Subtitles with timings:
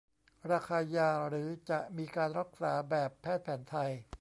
[0.51, 3.91] ราคายา หรือ จะมีการรักษาแบบแพทย์แผนไทย